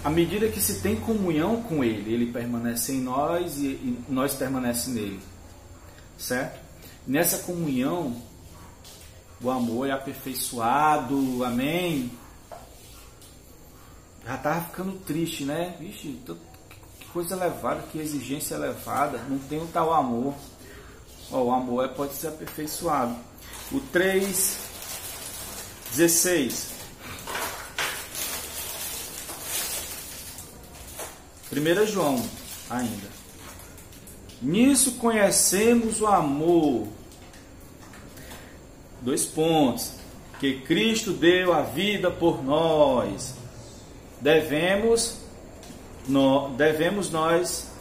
À 0.03 0.09
medida 0.09 0.47
que 0.47 0.61
se 0.61 0.81
tem 0.81 0.95
comunhão 0.95 1.61
com 1.63 1.83
ele, 1.83 2.13
ele 2.13 2.31
permanece 2.31 2.93
em 2.93 3.01
nós 3.01 3.57
e 3.57 3.97
nós 4.07 4.33
permanecemos 4.35 5.01
nele. 5.01 5.19
Certo? 6.17 6.59
Nessa 7.05 7.39
comunhão, 7.39 8.15
o 9.41 9.49
amor 9.49 9.87
é 9.87 9.91
aperfeiçoado, 9.91 11.43
amém? 11.43 12.11
Já 14.25 14.35
estava 14.35 14.61
ficando 14.61 14.93
triste, 14.99 15.43
né? 15.43 15.75
Vixe, 15.79 16.19
que 16.99 17.05
coisa 17.07 17.35
elevada, 17.35 17.83
que 17.91 17.99
exigência 17.99 18.55
elevada, 18.55 19.19
não 19.29 19.39
tem 19.39 19.59
o 19.61 19.67
tal 19.67 19.93
amor. 19.93 20.33
Ó, 21.31 21.43
o 21.43 21.51
amor 21.51 21.85
é, 21.85 21.87
pode 21.87 22.13
ser 22.13 22.27
aperfeiçoado. 22.27 23.15
O 23.71 23.79
3, 23.79 24.57
16. 25.95 26.67
1 31.51 31.85
João, 31.87 32.23
ainda. 32.69 33.07
Nisso 34.41 34.93
conhecemos 34.93 36.01
o 36.01 36.07
amor. 36.07 36.87
Dois 39.01 39.25
pontos. 39.25 39.93
Que 40.39 40.61
Cristo 40.61 41.13
deu 41.13 41.51
a 41.51 41.61
vida 41.61 42.11
por 42.11 42.43
nós. 42.43 43.33
Devemos, 44.21 45.17
no, 46.07 46.49
devemos 46.49 47.09
nós, 47.09 47.71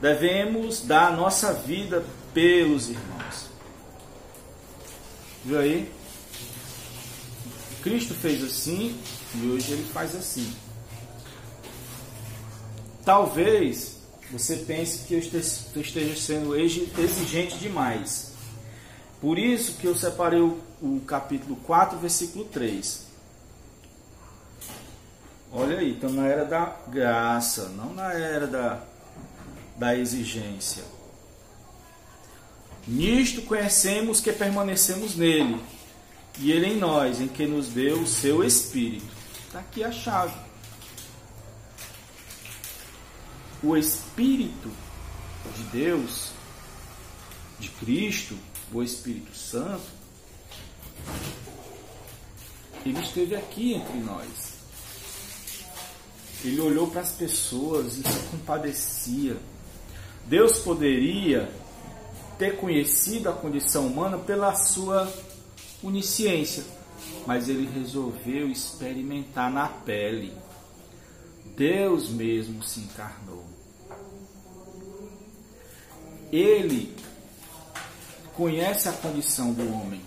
devemos 0.00 0.80
dar 0.80 1.16
nossa 1.16 1.52
vida 1.52 2.04
pelos 2.32 2.88
irmãos. 2.88 3.50
Viu 5.44 5.58
aí? 5.58 5.92
Cristo 7.82 8.14
fez 8.14 8.42
assim 8.44 8.96
e 9.34 9.46
hoje 9.48 9.72
ele 9.72 9.84
faz 9.92 10.14
assim. 10.14 10.54
Talvez 13.04 13.98
você 14.30 14.56
pense 14.56 15.06
que 15.06 15.14
eu 15.14 15.18
esteja 15.18 16.16
sendo 16.16 16.58
exigente 16.58 17.58
demais. 17.58 18.32
Por 19.20 19.38
isso 19.38 19.74
que 19.74 19.86
eu 19.86 19.94
separei 19.94 20.40
o, 20.40 21.00
capítulo 21.06 21.56
4, 21.56 21.98
versículo 21.98 22.44
3. 22.46 23.06
Olha 25.52 25.78
aí, 25.78 25.92
estamos 25.92 26.16
na 26.16 26.26
era 26.26 26.44
da 26.44 26.76
graça, 26.88 27.68
não 27.68 27.92
na 27.92 28.14
era 28.14 28.46
da, 28.46 28.82
da 29.76 29.96
exigência. 29.96 30.82
Nisto 32.86 33.42
conhecemos 33.42 34.20
que 34.20 34.32
permanecemos 34.32 35.16
nele, 35.16 35.60
e 36.38 36.50
ele 36.50 36.66
em 36.66 36.76
nós, 36.76 37.20
em 37.20 37.28
que 37.28 37.46
nos 37.46 37.68
deu 37.68 38.00
o 38.00 38.06
seu 38.06 38.42
Espírito. 38.42 39.06
Está 39.46 39.60
aqui 39.60 39.84
a 39.84 39.92
chave. 39.92 40.34
o 43.62 43.76
Espírito 43.76 44.70
de 45.56 45.62
Deus, 45.64 46.32
de 47.60 47.68
Cristo, 47.68 48.36
o 48.72 48.82
Espírito 48.82 49.36
Santo, 49.36 49.86
ele 52.84 52.98
esteve 53.00 53.36
aqui 53.36 53.74
entre 53.74 53.98
nós. 53.98 54.26
Ele 56.44 56.60
olhou 56.60 56.88
para 56.88 57.02
as 57.02 57.12
pessoas 57.12 57.98
e 57.98 58.02
se 58.02 58.18
compadecia. 58.30 59.36
Deus 60.26 60.58
poderia 60.58 61.48
ter 62.42 62.56
conhecido 62.56 63.28
a 63.28 63.32
condição 63.32 63.86
humana 63.86 64.18
pela 64.18 64.52
sua 64.56 65.08
onisciência, 65.80 66.64
mas 67.24 67.48
ele 67.48 67.70
resolveu 67.72 68.50
experimentar 68.50 69.48
na 69.48 69.68
pele. 69.68 70.32
Deus 71.56 72.08
mesmo 72.08 72.60
se 72.64 72.80
encarnou. 72.80 73.44
Ele 76.32 76.92
conhece 78.34 78.88
a 78.88 78.92
condição 78.92 79.52
do 79.52 79.62
homem. 79.72 80.00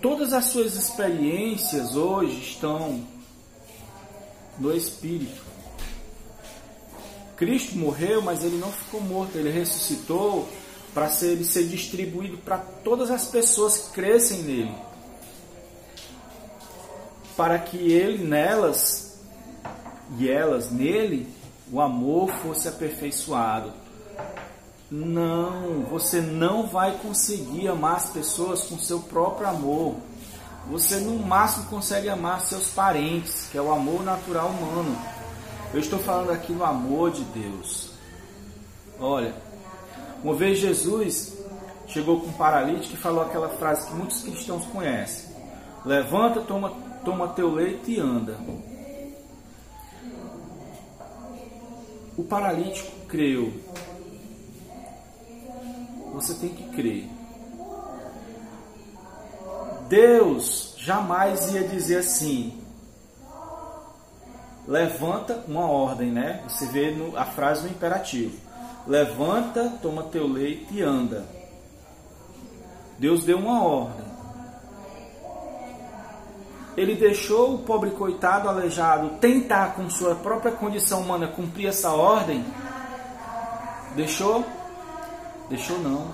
Todas 0.00 0.32
as 0.32 0.46
suas 0.46 0.76
experiências 0.76 1.94
hoje 1.94 2.40
estão 2.40 3.06
no 4.58 4.74
Espírito. 4.74 5.42
Cristo 7.38 7.78
morreu, 7.78 8.20
mas 8.20 8.42
ele 8.42 8.58
não 8.58 8.72
ficou 8.72 9.00
morto, 9.00 9.38
ele 9.38 9.50
ressuscitou 9.50 10.48
para 10.92 11.08
ser, 11.08 11.42
ser 11.44 11.64
distribuído 11.68 12.36
para 12.38 12.58
todas 12.58 13.10
as 13.10 13.26
pessoas 13.26 13.78
que 13.78 13.92
crescem 13.92 14.42
nele. 14.42 14.74
Para 17.36 17.58
que 17.60 17.76
ele 17.92 18.24
nelas 18.24 19.20
e 20.18 20.28
elas 20.28 20.72
nele 20.72 21.28
o 21.70 21.80
amor 21.80 22.28
fosse 22.42 22.66
aperfeiçoado. 22.66 23.72
Não, 24.90 25.82
você 25.82 26.20
não 26.20 26.66
vai 26.66 26.96
conseguir 26.98 27.68
amar 27.68 27.96
as 27.96 28.10
pessoas 28.10 28.62
com 28.64 28.78
seu 28.78 29.00
próprio 29.00 29.46
amor. 29.46 29.96
Você 30.70 30.96
no 30.96 31.18
máximo 31.18 31.66
consegue 31.66 32.08
amar 32.08 32.40
seus 32.40 32.70
parentes, 32.70 33.48
que 33.52 33.56
é 33.56 33.62
o 33.62 33.70
amor 33.70 34.02
natural 34.02 34.48
humano. 34.48 35.17
Eu 35.72 35.80
estou 35.80 35.98
falando 35.98 36.30
aqui 36.30 36.52
no 36.52 36.64
amor 36.64 37.10
de 37.10 37.22
Deus. 37.24 37.90
Olha, 38.98 39.34
uma 40.24 40.34
vez 40.34 40.58
Jesus 40.58 41.36
chegou 41.86 42.20
com 42.20 42.28
um 42.28 42.32
paralítico 42.32 42.94
e 42.94 42.96
falou 42.96 43.22
aquela 43.22 43.50
frase 43.50 43.86
que 43.86 43.94
muitos 43.94 44.22
cristãos 44.22 44.64
conhecem: 44.66 45.30
Levanta, 45.84 46.40
toma, 46.40 46.72
toma 47.04 47.28
teu 47.28 47.52
leite 47.52 47.92
e 47.92 48.00
anda. 48.00 48.38
O 52.16 52.24
paralítico 52.24 52.90
creu. 53.06 53.52
Você 56.14 56.34
tem 56.34 56.48
que 56.48 56.64
crer. 56.70 57.08
Deus 59.88 60.74
jamais 60.78 61.52
ia 61.52 61.68
dizer 61.68 61.98
assim: 61.98 62.58
levanta 64.68 65.42
uma 65.48 65.66
ordem, 65.66 66.12
né? 66.12 66.42
Você 66.46 66.66
vê 66.66 66.90
no, 66.90 67.16
a 67.16 67.24
frase 67.24 67.62
no 67.62 67.70
imperativo: 67.70 68.36
levanta, 68.86 69.72
toma 69.80 70.02
teu 70.04 70.28
leite 70.28 70.66
e 70.70 70.82
anda. 70.82 71.24
Deus 72.98 73.24
deu 73.24 73.38
uma 73.38 73.64
ordem. 73.64 74.06
Ele 76.76 76.94
deixou 76.94 77.54
o 77.54 77.58
pobre 77.58 77.90
coitado 77.90 78.48
aleijado 78.48 79.16
tentar, 79.20 79.74
com 79.74 79.88
sua 79.90 80.14
própria 80.14 80.52
condição 80.52 81.00
humana, 81.00 81.26
cumprir 81.26 81.68
essa 81.68 81.90
ordem? 81.90 82.44
Deixou? 83.96 84.44
Deixou 85.48 85.78
não. 85.80 86.06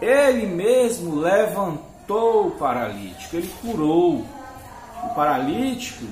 Ele 0.00 0.46
mesmo 0.46 1.16
levantou 1.16 2.48
o 2.48 2.50
paralítico, 2.52 3.36
ele 3.36 3.52
curou. 3.62 4.24
O 5.04 5.14
paralítico, 5.14 6.04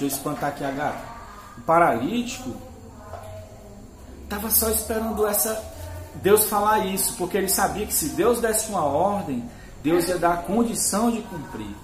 deixa 0.00 0.04
eu 0.04 0.08
espantar 0.08 0.50
aqui 0.50 0.64
a 0.64 0.70
gata. 0.70 1.04
O 1.58 1.60
paralítico 1.60 2.54
estava 4.24 4.50
só 4.50 4.70
esperando 4.70 5.26
essa 5.26 5.62
Deus 6.14 6.46
falar 6.46 6.86
isso, 6.86 7.14
porque 7.16 7.36
ele 7.36 7.48
sabia 7.48 7.86
que 7.86 7.94
se 7.94 8.10
Deus 8.10 8.40
desse 8.40 8.70
uma 8.70 8.84
ordem, 8.84 9.44
Deus 9.82 10.08
ia 10.08 10.18
dar 10.18 10.32
a 10.32 10.36
condição 10.38 11.10
de 11.10 11.20
cumprir. 11.22 11.74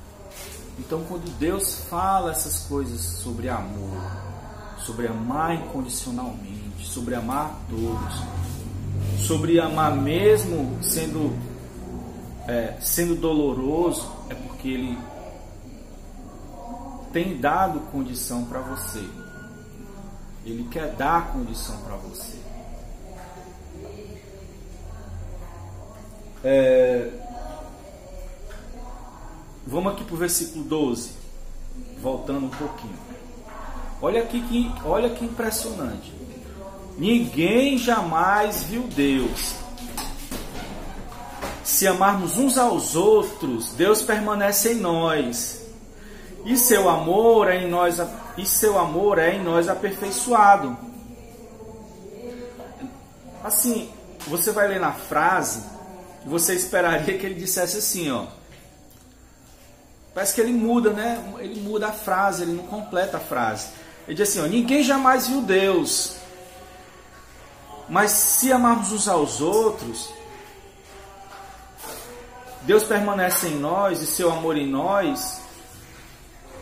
Então, 0.79 1.05
quando 1.09 1.31
Deus 1.39 1.85
fala 1.89 2.33
essas 2.33 2.61
coisas 2.67 3.01
sobre 3.01 3.49
amor, 3.49 4.03
sobre 4.79 5.07
amar 5.07 5.55
incondicionalmente, 5.55 6.87
sobre 6.87 7.15
amar 7.15 7.57
todos, 7.71 9.27
sobre 9.27 9.61
amar 9.61 9.95
mesmo 9.95 10.77
sendo, 10.83 11.35
é, 12.49 12.75
sendo 12.81 13.15
doloroso, 13.15 14.11
é 14.29 14.35
porque 14.35 14.69
Ele 14.69 14.99
tem 17.13 17.39
dado 17.39 17.81
condição 17.93 18.45
para 18.45 18.61
você. 18.61 19.05
Ele 20.45 20.69
quer 20.71 20.95
dar 20.95 21.33
condição 21.33 21.77
para 21.79 21.97
você. 21.97 22.37
É, 26.45 27.11
Vamos 29.69 29.93
aqui 29.93 30.05
para 30.05 30.15
o 30.15 30.17
versículo 30.17 30.65
12, 30.65 31.11
voltando 32.01 32.47
um 32.47 32.51
pouquinho. 32.51 32.97
Olha 34.01 34.23
aqui 34.23 34.41
que, 34.43 34.73
olha 34.85 35.11
que 35.11 35.25
impressionante. 35.25 36.13
Ninguém 36.97 37.77
jamais 37.77 38.63
viu 38.63 38.85
Deus. 38.85 39.57
Se 41.65 41.85
amarmos 41.89 42.39
uns 42.39 42.57
aos 42.57 42.95
outros, 42.95 43.73
Deus 43.73 44.03
permanece 44.03 44.75
em 44.75 44.77
nós. 44.77 45.66
E 46.47 46.57
seu 46.57 46.89
amor 46.89 47.51
é 47.51 47.57
em 47.63 47.69
nós, 47.69 48.01
e 48.39 48.47
seu 48.47 48.79
amor 48.79 49.19
é 49.19 49.35
em 49.35 49.43
nós 49.43 49.69
aperfeiçoado. 49.69 50.75
Assim, 53.45 53.93
você 54.27 54.53
vai 54.53 54.69
ler 54.69 54.81
na 54.81 54.93
frase, 54.93 55.63
você 56.25 56.55
esperaria 56.55 57.19
que 57.19 57.27
ele 57.27 57.35
dissesse 57.35 57.77
assim, 57.77 58.11
ó: 58.11 58.27
Parece 60.17 60.35
que 60.35 60.41
ele 60.41 60.55
muda, 60.55 60.95
né? 60.95 61.23
Ele 61.41 61.61
muda 61.61 61.89
a 61.89 61.93
frase, 61.93 62.45
ele 62.45 62.53
não 62.53 62.65
completa 62.65 63.19
a 63.19 63.21
frase. 63.21 63.69
Ele 64.09 64.17
diz 64.17 64.31
assim: 64.31 64.41
ó, 64.41 64.47
ninguém 64.47 64.83
jamais 64.83 65.27
viu 65.27 65.43
Deus. 65.43 66.17
Mas 67.87 68.13
se 68.13 68.51
amarmos 68.51 68.93
uns 68.93 69.09
aos 69.09 69.43
outros, 69.43 70.09
Deus 72.63 72.83
permanece 72.85 73.49
em 73.49 73.57
nós 73.57 74.01
e 74.01 74.07
seu 74.07 74.33
amor 74.33 74.57
em 74.57 74.67
nós, 74.67 75.43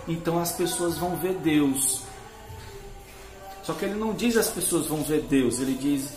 então 0.06 0.38
as 0.38 0.52
pessoas 0.52 0.98
vão 0.98 1.16
ver 1.16 1.34
Deus. 1.34 2.02
Só 3.62 3.72
que 3.72 3.84
ele 3.84 3.94
não 3.94 4.12
diz 4.12 4.36
as 4.36 4.48
pessoas 4.48 4.86
vão 4.86 5.02
ver 5.02 5.22
Deus, 5.22 5.58
ele 5.58 5.74
diz 5.74 6.12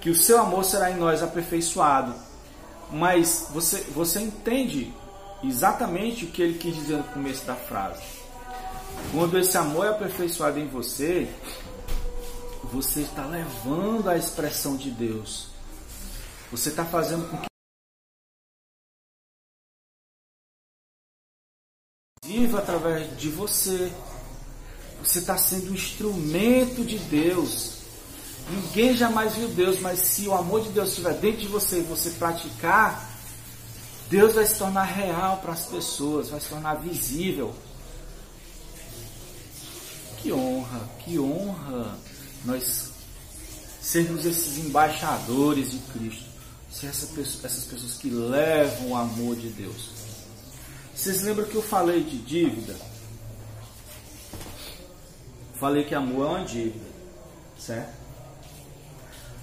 que 0.00 0.10
o 0.10 0.14
seu 0.14 0.40
amor 0.40 0.64
será 0.64 0.90
em 0.90 0.96
nós 0.96 1.22
aperfeiçoado. 1.22 2.14
Mas 2.90 3.46
você, 3.50 3.82
você 3.94 4.20
entende 4.20 4.92
exatamente 5.42 6.24
o 6.24 6.28
que 6.28 6.42
ele 6.42 6.58
quis 6.58 6.74
dizer 6.74 6.98
no 6.98 7.04
começo 7.04 7.46
da 7.46 7.54
frase. 7.54 8.02
Quando 9.12 9.38
esse 9.38 9.56
amor 9.56 9.86
é 9.86 9.88
aperfeiçoado 9.90 10.58
em 10.58 10.66
você, 10.66 11.28
você 12.64 13.00
está 13.00 13.24
levando 13.24 14.08
a 14.08 14.16
expressão 14.16 14.76
de 14.76 14.90
Deus. 14.90 15.48
Você 16.50 16.68
está 16.68 16.84
fazendo 16.84 17.28
com 17.30 17.38
que 17.38 17.51
viva 22.24 22.60
através 22.60 23.18
de 23.18 23.28
você. 23.30 23.92
Você 25.02 25.18
está 25.18 25.36
sendo 25.36 25.72
um 25.72 25.74
instrumento 25.74 26.84
de 26.84 26.96
Deus. 26.96 27.78
Ninguém 28.48 28.96
jamais 28.96 29.34
viu 29.34 29.48
Deus, 29.48 29.80
mas 29.80 29.98
se 29.98 30.28
o 30.28 30.34
amor 30.34 30.62
de 30.62 30.68
Deus 30.68 30.90
estiver 30.90 31.14
dentro 31.14 31.40
de 31.40 31.48
você 31.48 31.80
e 31.80 31.82
você 31.82 32.10
praticar, 32.10 33.10
Deus 34.08 34.34
vai 34.34 34.46
se 34.46 34.54
tornar 34.54 34.84
real 34.84 35.38
para 35.38 35.52
as 35.52 35.64
pessoas, 35.64 36.28
vai 36.28 36.38
se 36.38 36.48
tornar 36.48 36.74
visível. 36.74 37.52
Que 40.18 40.32
honra, 40.32 40.88
que 41.00 41.18
honra 41.18 41.98
nós 42.44 42.92
sermos 43.80 44.24
esses 44.24 44.58
embaixadores 44.58 45.72
de 45.72 45.78
Cristo, 45.92 46.26
ser 46.70 46.86
essa 46.86 47.06
pessoa, 47.08 47.46
essas 47.46 47.64
pessoas 47.64 47.94
que 47.94 48.08
levam 48.08 48.90
o 48.90 48.96
amor 48.96 49.34
de 49.34 49.48
Deus. 49.48 50.01
Vocês 50.94 51.22
lembram 51.22 51.46
que 51.46 51.54
eu 51.54 51.62
falei 51.62 52.02
de 52.02 52.18
dívida? 52.18 52.76
Falei 55.54 55.84
que 55.84 55.94
amor 55.94 56.26
é 56.26 56.28
uma 56.28 56.44
dívida, 56.44 56.84
certo? 57.58 57.92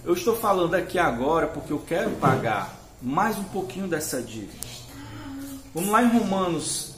Eu 0.05 0.13
estou 0.13 0.35
falando 0.37 0.75
aqui 0.75 0.99
agora 0.99 1.47
porque 1.47 1.73
eu 1.73 1.79
quero 1.79 2.11
pagar 2.17 2.77
mais 3.01 3.37
um 3.37 3.43
pouquinho 3.45 3.87
dessa 3.87 4.21
dívida. 4.21 4.67
Vamos 5.73 5.89
lá 5.89 6.03
em 6.03 6.07
Romanos, 6.07 6.93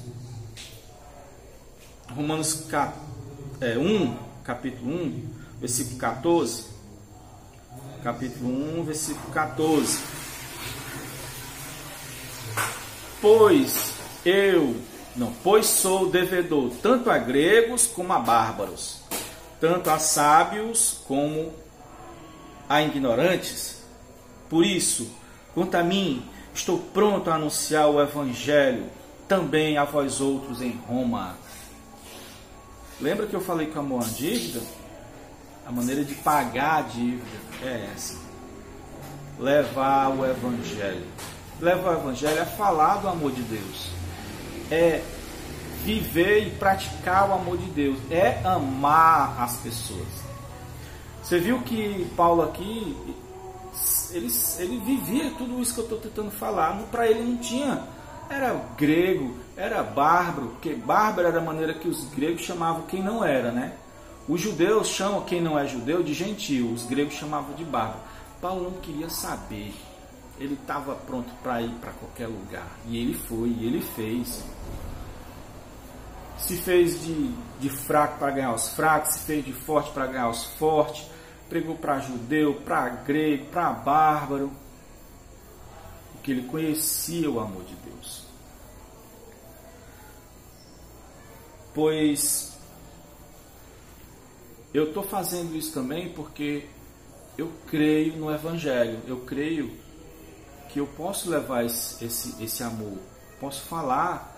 Romanos 2.09 2.65
1, 2.65 3.61
é, 3.61 4.17
capítulo 4.43 4.91
1, 4.91 5.29
versículo 5.59 5.97
14. 5.97 6.65
Capítulo 8.03 8.79
1, 8.79 8.83
versículo 8.83 9.31
14. 9.31 9.99
Pois 13.21 14.00
eu, 14.25 14.75
não, 15.15 15.33
pois 15.43 15.65
sou 15.65 16.09
devedor 16.09 16.71
tanto 16.81 17.09
a 17.09 17.17
gregos 17.17 17.87
como 17.87 18.13
a 18.13 18.19
bárbaros, 18.19 19.01
tanto 19.59 19.89
a 19.89 19.99
sábios 19.99 21.01
como 21.07 21.53
a 22.69 22.81
ignorantes. 22.81 23.81
Por 24.49 24.65
isso, 24.65 25.09
Quanto 25.53 25.75
a 25.75 25.83
mim, 25.83 26.23
estou 26.53 26.79
pronto 26.79 27.29
a 27.29 27.35
anunciar 27.35 27.89
o 27.89 28.01
Evangelho 28.01 28.85
também 29.27 29.77
a 29.77 29.83
vós 29.83 30.21
outros 30.21 30.61
em 30.61 30.71
Roma. 30.87 31.35
Lembra 32.99 33.27
que 33.27 33.35
eu 33.35 33.41
falei 33.41 33.71
amor 33.75 34.01
é 34.01 34.05
uma 34.05 34.13
dívida? 34.13 34.61
A 35.65 35.71
maneira 35.71 36.03
de 36.03 36.15
pagar 36.15 36.79
a 36.79 36.81
dívida 36.81 37.37
é 37.63 37.89
essa: 37.93 38.17
levar 39.39 40.09
o 40.09 40.25
Evangelho. 40.25 41.05
Levar 41.59 41.97
o 41.97 41.99
Evangelho 41.99 42.39
é 42.39 42.45
falar 42.45 42.97
do 42.97 43.09
amor 43.09 43.31
de 43.31 43.41
Deus, 43.43 43.89
é 44.71 45.03
viver 45.83 46.47
e 46.47 46.51
praticar 46.51 47.29
o 47.29 47.33
amor 47.33 47.57
de 47.57 47.69
Deus, 47.71 47.97
é 48.09 48.41
amar 48.43 49.41
as 49.41 49.57
pessoas. 49.57 50.07
Você 51.21 51.39
viu 51.39 51.61
que 51.61 52.09
Paulo 52.15 52.41
aqui 52.41 52.95
ele, 54.13 54.29
ele 54.59 54.79
vivia 54.79 55.31
tudo 55.37 55.61
isso 55.61 55.73
que 55.73 55.79
eu 55.79 55.83
estou 55.85 55.99
tentando 55.99 56.31
falar. 56.31 56.77
Para 56.91 57.07
ele 57.09 57.23
não 57.23 57.37
tinha. 57.37 57.83
Era 58.29 58.53
grego, 58.77 59.35
era 59.57 59.83
bárbaro, 59.83 60.49
porque 60.49 60.73
bárbaro 60.73 61.27
era 61.27 61.39
a 61.39 61.43
maneira 61.43 61.73
que 61.73 61.87
os 61.87 62.05
gregos 62.13 62.43
chamavam 62.43 62.83
quem 62.83 63.03
não 63.03 63.25
era, 63.25 63.51
né? 63.51 63.73
Os 64.27 64.39
judeus 64.39 64.87
chamam 64.87 65.21
quem 65.21 65.41
não 65.41 65.59
é 65.59 65.67
judeu 65.67 66.01
de 66.01 66.13
gentil, 66.13 66.71
os 66.71 66.85
gregos 66.85 67.15
chamavam 67.15 67.53
de 67.55 67.65
bárbaro. 67.65 67.99
Paulo 68.39 68.63
não 68.63 68.79
queria 68.79 69.09
saber. 69.09 69.73
Ele 70.41 70.55
estava 70.55 70.95
pronto 70.95 71.31
para 71.43 71.61
ir 71.61 71.71
para 71.75 71.91
qualquer 71.91 72.25
lugar. 72.25 72.67
E 72.87 72.97
ele 72.97 73.13
foi, 73.13 73.49
e 73.49 73.67
ele 73.67 73.79
fez. 73.79 74.43
Se 76.39 76.57
fez 76.57 76.99
de, 77.03 77.31
de 77.59 77.69
fraco 77.69 78.17
para 78.17 78.31
ganhar 78.31 78.55
os 78.55 78.69
fracos, 78.69 79.13
se 79.13 79.19
fez 79.19 79.45
de 79.45 79.53
forte 79.53 79.91
para 79.91 80.07
ganhar 80.07 80.29
os 80.29 80.45
fortes. 80.57 81.05
Pregou 81.47 81.75
para 81.75 81.99
judeu, 81.99 82.55
para 82.65 82.89
grego, 82.89 83.45
para 83.51 83.71
bárbaro. 83.71 84.51
Porque 86.13 86.31
ele 86.31 86.47
conhecia 86.47 87.29
o 87.29 87.39
amor 87.39 87.63
de 87.63 87.75
Deus. 87.75 88.25
Pois 91.71 92.57
eu 94.73 94.85
estou 94.85 95.03
fazendo 95.03 95.55
isso 95.55 95.71
também 95.71 96.09
porque 96.09 96.65
eu 97.37 97.51
creio 97.67 98.15
no 98.17 98.33
Evangelho, 98.33 98.99
eu 99.05 99.19
creio 99.21 99.71
que 100.71 100.79
eu 100.79 100.87
posso 100.87 101.29
levar 101.29 101.65
esse, 101.65 102.03
esse, 102.03 102.43
esse 102.43 102.63
amor, 102.63 102.97
posso 103.39 103.61
falar 103.63 104.37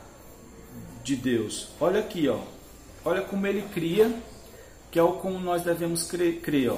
de 1.03 1.15
Deus. 1.15 1.69
Olha 1.79 1.99
aqui, 1.99 2.27
ó. 2.27 2.39
olha 3.05 3.21
como 3.21 3.45
ele 3.45 3.63
cria, 3.73 4.11
que 4.91 4.97
é 4.97 5.03
o 5.03 5.13
como 5.13 5.39
nós 5.39 5.63
devemos 5.63 6.03
crer, 6.03 6.39
crer 6.41 6.71
ó. 6.71 6.77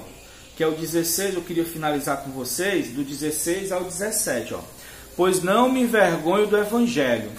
que 0.56 0.64
é 0.64 0.68
o 0.68 0.72
16, 0.72 1.36
eu 1.36 1.42
queria 1.42 1.66
finalizar 1.66 2.24
com 2.24 2.32
vocês, 2.32 2.90
do 2.90 3.04
16 3.04 3.72
ao 3.72 3.84
17. 3.84 4.54
Ó. 4.56 4.60
Pois 5.16 5.42
não 5.42 5.72
me 5.72 5.82
envergonho 5.82 6.48
do 6.48 6.58
Evangelho, 6.58 7.32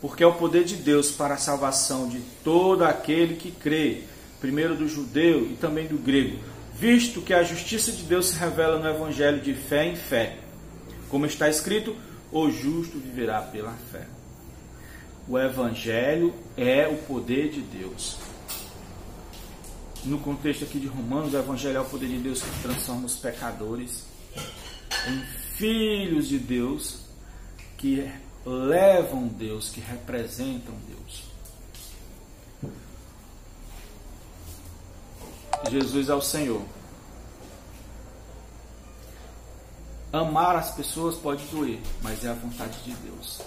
porque 0.00 0.24
é 0.24 0.26
o 0.26 0.34
poder 0.34 0.64
de 0.64 0.76
Deus 0.76 1.10
para 1.10 1.34
a 1.34 1.38
salvação 1.38 2.08
de 2.08 2.20
todo 2.42 2.84
aquele 2.84 3.36
que 3.36 3.50
crê 3.50 4.02
primeiro 4.40 4.74
do 4.74 4.88
judeu 4.88 5.46
e 5.46 5.54
também 5.54 5.86
do 5.86 5.96
grego, 5.96 6.36
visto 6.74 7.22
que 7.22 7.32
a 7.32 7.44
justiça 7.44 7.92
de 7.92 8.02
Deus 8.02 8.30
se 8.30 8.36
revela 8.36 8.76
no 8.80 8.88
evangelho 8.88 9.40
de 9.40 9.54
fé 9.54 9.86
em 9.86 9.94
fé. 9.94 10.41
Como 11.12 11.26
está 11.26 11.46
escrito, 11.46 11.94
o 12.32 12.50
justo 12.50 12.98
viverá 12.98 13.42
pela 13.42 13.74
fé. 13.92 14.06
O 15.28 15.38
evangelho 15.38 16.34
é 16.56 16.88
o 16.88 16.96
poder 16.96 17.50
de 17.50 17.60
Deus. 17.60 18.16
No 20.06 20.18
contexto 20.20 20.64
aqui 20.64 20.80
de 20.80 20.86
Romanos, 20.86 21.34
o 21.34 21.36
evangelho 21.36 21.76
é 21.76 21.80
o 21.82 21.84
poder 21.84 22.08
de 22.08 22.16
Deus 22.16 22.40
que 22.40 22.62
transforma 22.62 23.04
os 23.04 23.16
pecadores 23.18 24.06
em 25.06 25.22
filhos 25.54 26.28
de 26.28 26.38
Deus 26.38 27.00
que 27.76 28.10
levam 28.46 29.28
Deus, 29.28 29.68
que 29.68 29.82
representam 29.82 30.74
Deus. 30.88 31.24
Jesus 35.70 36.08
é 36.08 36.14
o 36.14 36.22
Senhor. 36.22 36.62
Amar 40.12 40.56
as 40.56 40.74
pessoas 40.74 41.16
pode 41.16 41.42
doer, 41.46 41.80
mas 42.02 42.22
é 42.22 42.28
a 42.28 42.34
vontade 42.34 42.78
de 42.82 42.92
Deus. 42.96 43.40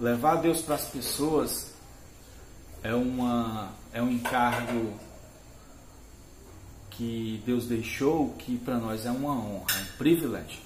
Levar 0.00 0.36
Deus 0.36 0.62
para 0.62 0.74
as 0.74 0.86
pessoas 0.86 1.72
é, 2.82 2.92
uma, 2.92 3.70
é 3.92 4.02
um 4.02 4.10
encargo 4.10 4.92
que 6.90 7.40
Deus 7.46 7.66
deixou, 7.66 8.30
que 8.30 8.58
para 8.58 8.78
nós 8.78 9.06
é 9.06 9.10
uma 9.10 9.32
honra, 9.32 9.66
é 9.78 9.82
um 9.82 9.96
privilégio. 9.96 10.60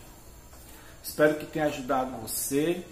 Espero 1.02 1.38
que 1.38 1.44
tenha 1.44 1.66
ajudado 1.66 2.16
você, 2.16 2.82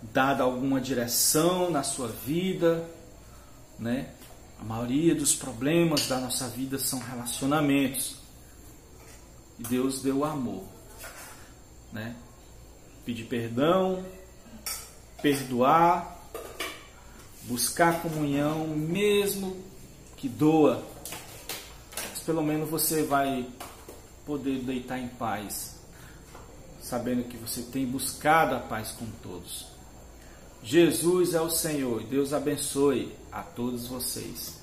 dado 0.00 0.44
alguma 0.44 0.80
direção 0.80 1.70
na 1.70 1.82
sua 1.82 2.06
vida, 2.06 2.88
né? 3.78 4.10
A 4.60 4.64
maioria 4.64 5.14
dos 5.14 5.34
problemas 5.34 6.06
da 6.06 6.20
nossa 6.20 6.46
vida 6.48 6.78
são 6.78 7.00
relacionamentos. 7.00 8.17
E 9.58 9.62
Deus 9.64 10.02
deu 10.02 10.24
amor. 10.24 10.64
Né? 11.92 12.14
Pedir 13.04 13.24
perdão, 13.24 14.04
perdoar, 15.22 16.18
buscar 17.44 18.02
comunhão, 18.02 18.66
mesmo 18.68 19.56
que 20.16 20.28
doa. 20.28 20.84
Mas 22.10 22.20
pelo 22.20 22.42
menos 22.42 22.68
você 22.68 23.02
vai 23.02 23.48
poder 24.26 24.60
deitar 24.60 24.98
em 24.98 25.08
paz, 25.08 25.76
sabendo 26.82 27.24
que 27.24 27.36
você 27.36 27.62
tem 27.62 27.86
buscado 27.86 28.54
a 28.54 28.60
paz 28.60 28.92
com 28.92 29.06
todos. 29.22 29.66
Jesus 30.62 31.34
é 31.34 31.40
o 31.40 31.48
Senhor. 31.48 32.02
Deus 32.04 32.32
abençoe 32.32 33.14
a 33.32 33.42
todos 33.42 33.86
vocês. 33.86 34.57